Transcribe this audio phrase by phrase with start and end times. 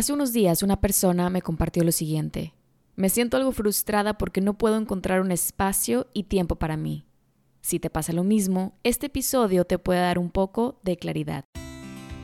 [0.00, 2.54] Hace unos días una persona me compartió lo siguiente.
[2.96, 7.04] Me siento algo frustrada porque no puedo encontrar un espacio y tiempo para mí.
[7.60, 11.44] Si te pasa lo mismo, este episodio te puede dar un poco de claridad.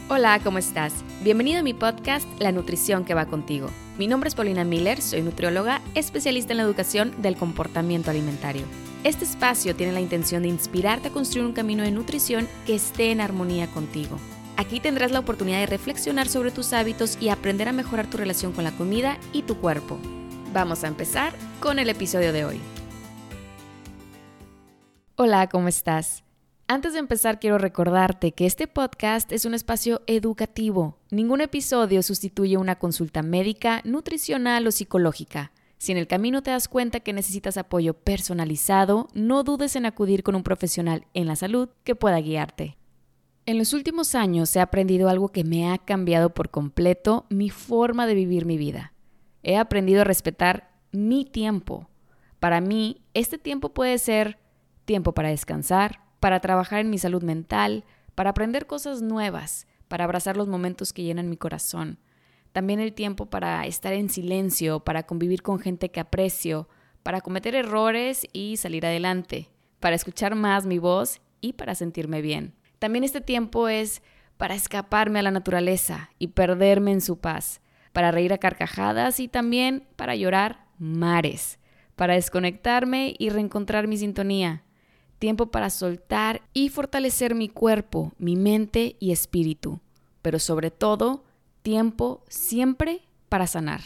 [0.09, 0.95] Hola, ¿cómo estás?
[1.23, 3.69] Bienvenido a mi podcast La Nutrición que va contigo.
[3.99, 8.63] Mi nombre es Paulina Miller, soy nutrióloga, especialista en la educación del comportamiento alimentario.
[9.05, 13.11] Este espacio tiene la intención de inspirarte a construir un camino de nutrición que esté
[13.11, 14.17] en armonía contigo.
[14.59, 18.53] Aquí tendrás la oportunidad de reflexionar sobre tus hábitos y aprender a mejorar tu relación
[18.53, 19.99] con la comida y tu cuerpo.
[20.55, 22.61] Vamos a empezar con el episodio de hoy.
[25.17, 26.25] Hola, ¿cómo estás?
[26.69, 30.99] Antes de empezar quiero recordarte que este podcast es un espacio educativo.
[31.11, 35.53] Ningún episodio sustituye una consulta médica, nutricional o psicológica.
[35.77, 40.23] Si en el camino te das cuenta que necesitas apoyo personalizado, no dudes en acudir
[40.23, 42.79] con un profesional en la salud que pueda guiarte.
[43.49, 48.05] En los últimos años he aprendido algo que me ha cambiado por completo mi forma
[48.09, 48.93] de vivir mi vida.
[49.45, 51.89] He aprendido a respetar mi tiempo.
[52.41, 54.41] Para mí, este tiempo puede ser
[54.85, 57.85] tiempo para descansar, para trabajar en mi salud mental,
[58.17, 62.01] para aprender cosas nuevas, para abrazar los momentos que llenan mi corazón.
[62.51, 66.69] También el tiempo para estar en silencio, para convivir con gente que aprecio,
[67.05, 72.56] para cometer errores y salir adelante, para escuchar más mi voz y para sentirme bien.
[72.79, 74.03] También este tiempo es
[74.37, 77.61] para escaparme a la naturaleza y perderme en su paz,
[77.93, 81.59] para reír a carcajadas y también para llorar mares,
[81.95, 84.63] para desconectarme y reencontrar mi sintonía.
[85.19, 89.81] Tiempo para soltar y fortalecer mi cuerpo, mi mente y espíritu,
[90.21, 91.25] pero sobre todo,
[91.63, 93.81] tiempo siempre para sanar.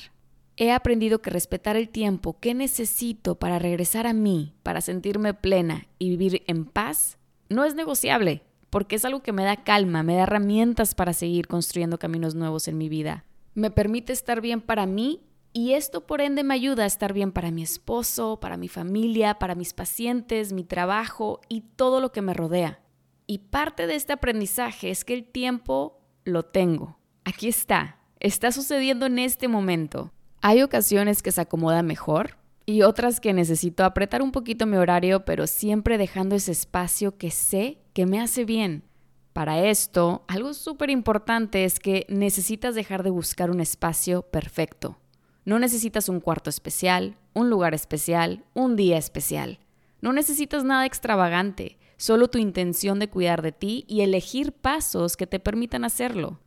[0.57, 5.87] He aprendido que respetar el tiempo que necesito para regresar a mí, para sentirme plena
[6.01, 7.17] y vivir en paz,
[7.49, 11.49] no es negociable porque es algo que me da calma, me da herramientas para seguir
[11.49, 13.25] construyendo caminos nuevos en mi vida.
[13.55, 15.21] Me permite estar bien para mí
[15.53, 19.39] y esto por ende me ayuda a estar bien para mi esposo, para mi familia,
[19.41, 22.81] para mis pacientes, mi trabajo y todo lo que me rodea.
[23.27, 26.99] Y parte de este aprendizaje es que el tiempo lo tengo.
[27.25, 27.99] Aquí está.
[28.21, 30.13] Está sucediendo en este momento.
[30.41, 32.37] Hay ocasiones que se acomoda mejor
[32.67, 37.31] y otras que necesito apretar un poquito mi horario, pero siempre dejando ese espacio que
[37.31, 38.85] sé que me hace bien.
[39.33, 44.99] Para esto, algo súper importante es que necesitas dejar de buscar un espacio perfecto.
[45.45, 49.61] No necesitas un cuarto especial, un lugar especial, un día especial.
[50.01, 55.27] No necesitas nada extravagante, solo tu intención de cuidar de ti y elegir pasos que
[55.27, 56.41] te permitan hacerlo.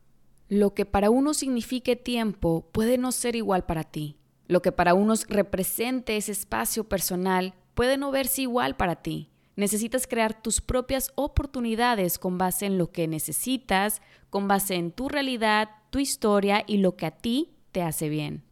[0.50, 4.18] Lo que para uno signifique tiempo puede no ser igual para ti.
[4.48, 9.30] Lo que para unos represente ese espacio personal puede no verse igual para ti.
[9.56, 15.09] Necesitas crear tus propias oportunidades con base en lo que necesitas, con base en tu
[15.09, 18.44] realidad, tu historia y lo que a ti te hace bien.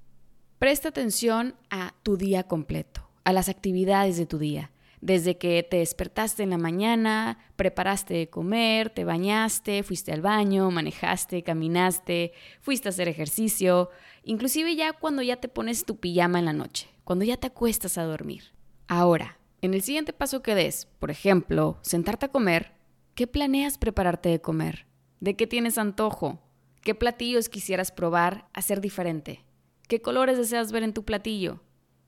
[0.59, 4.71] Presta atención a tu día completo, a las actividades de tu día.
[5.01, 10.69] Desde que te despertaste en la mañana, preparaste de comer, te bañaste, fuiste al baño,
[10.69, 13.89] manejaste, caminaste, fuiste a hacer ejercicio,
[14.23, 17.97] inclusive ya cuando ya te pones tu pijama en la noche, cuando ya te acuestas
[17.97, 18.43] a dormir.
[18.87, 22.73] Ahora, en el siguiente paso que des, por ejemplo, sentarte a comer,
[23.13, 24.87] ¿qué planeas prepararte de comer?
[25.19, 26.39] ¿De qué tienes antojo?
[26.81, 29.45] ¿Qué platillos quisieras probar a ser diferente?
[29.87, 31.61] ¿Qué colores deseas ver en tu platillo?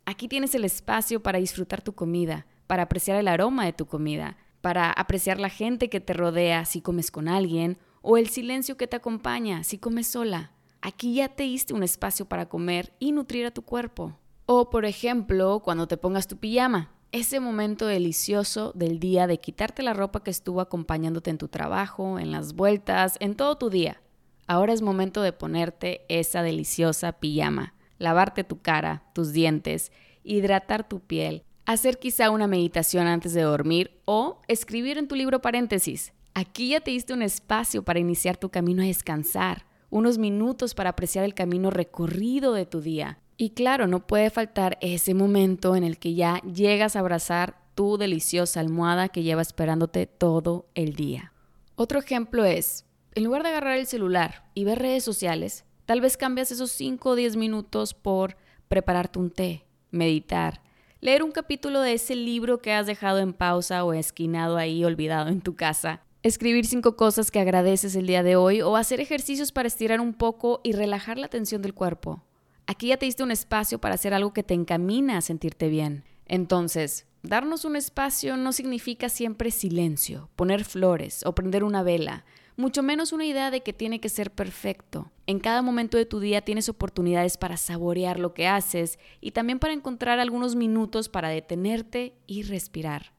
[0.06, 4.38] Aquí tienes el espacio para disfrutar tu comida, para apreciar el aroma de tu comida,
[4.62, 8.88] para apreciar la gente que te rodea si comes con alguien o el silencio que
[8.88, 10.54] te acompaña si comes sola.
[10.82, 14.18] Aquí ya te diste un espacio para comer y nutrir a tu cuerpo.
[14.48, 19.84] O, por ejemplo, cuando te pongas tu pijama, ese momento delicioso del día de quitarte
[19.84, 24.02] la ropa que estuvo acompañándote en tu trabajo, en las vueltas, en todo tu día.
[24.48, 29.92] Ahora es momento de ponerte esa deliciosa pijama, lavarte tu cara, tus dientes,
[30.24, 35.40] hidratar tu piel, hacer quizá una meditación antes de dormir o escribir en tu libro
[35.40, 36.14] paréntesis.
[36.34, 40.90] Aquí ya te diste un espacio para iniciar tu camino a descansar, unos minutos para
[40.90, 45.84] apreciar el camino recorrido de tu día, y claro, no puede faltar ese momento en
[45.84, 51.34] el que ya llegas a abrazar tu deliciosa almohada que lleva esperándote todo el día.
[51.76, 52.86] Otro ejemplo es,
[53.16, 57.10] en lugar de agarrar el celular y ver redes sociales, tal vez cambias esos 5
[57.10, 58.38] o 10 minutos por
[58.68, 60.62] prepararte un té, meditar,
[61.02, 65.30] leer un capítulo de ese libro que has dejado en pausa o esquinado ahí olvidado
[65.30, 69.52] en tu casa, escribir cinco cosas que agradeces el día de hoy o hacer ejercicios
[69.52, 72.24] para estirar un poco y relajar la tensión del cuerpo.
[72.66, 76.06] Aquí ya te diste un espacio para hacer algo que te encamina a sentirte bien.
[76.26, 82.26] Entonces, darnos un espacio no significa siempre silencio, poner flores o prender una vela.
[82.56, 85.12] mucho menos una idea de que tiene que ser perfecto.
[85.26, 89.58] En cada momento de tu día tienes oportunidades para saborear lo que haces y también
[89.58, 93.14] para encontrar algunos minutos para detenerte y respirar.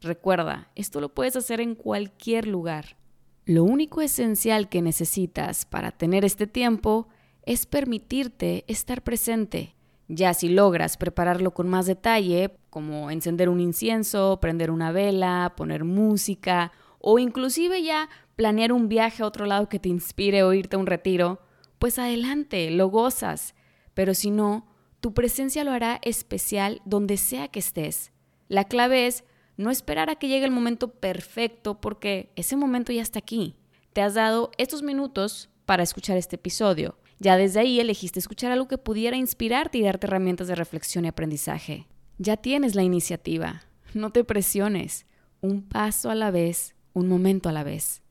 [0.00, 2.96] Recuerda, esto lo puedes hacer en cualquier lugar.
[3.44, 7.08] Lo único esencial que necesitas para tener este tiempo
[7.44, 9.74] es permitirte estar presente.
[10.08, 15.84] Ya si logras prepararlo con más detalle, como encender un incienso, prender una vela, poner
[15.84, 20.76] música o inclusive ya planear un viaje a otro lado que te inspire o irte
[20.76, 21.40] a un retiro,
[21.78, 23.54] pues adelante, lo gozas.
[23.94, 24.66] Pero si no,
[25.00, 28.12] tu presencia lo hará especial donde sea que estés.
[28.48, 29.24] La clave es
[29.56, 33.56] no esperar a que llegue el momento perfecto porque ese momento ya está aquí.
[33.92, 36.96] Te has dado estos minutos para escuchar este episodio.
[37.20, 41.08] Ya desde ahí elegiste escuchar algo que pudiera inspirarte y darte herramientas de reflexión y
[41.08, 41.86] aprendizaje.
[42.16, 43.62] Ya tienes la iniciativa.
[43.92, 45.06] No te presiones.
[45.42, 48.02] Un paso a la vez, un momento a la vez.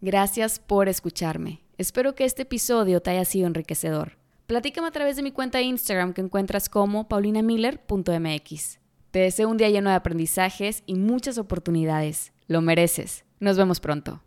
[0.00, 1.62] Gracias por escucharme.
[1.78, 4.18] Espero que este episodio te haya sido enriquecedor.
[4.46, 8.78] Platícame a través de mi cuenta de Instagram que encuentras como paulinamiller.mx.
[9.10, 12.32] Te deseo un día lleno de aprendizajes y muchas oportunidades.
[12.46, 13.24] Lo mereces.
[13.40, 14.24] Nos vemos pronto.